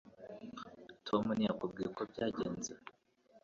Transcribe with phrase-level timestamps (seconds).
[1.07, 2.71] Tom ntiyakubwiye uko byagenze